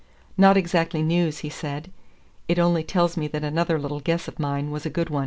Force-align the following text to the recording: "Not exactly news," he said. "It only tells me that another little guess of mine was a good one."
"Not 0.35 0.57
exactly 0.57 1.03
news," 1.03 1.41
he 1.45 1.49
said. 1.51 1.91
"It 2.47 2.57
only 2.57 2.83
tells 2.83 3.17
me 3.17 3.27
that 3.27 3.43
another 3.43 3.77
little 3.77 3.99
guess 3.99 4.27
of 4.27 4.39
mine 4.39 4.71
was 4.71 4.83
a 4.83 4.89
good 4.89 5.11
one." 5.11 5.19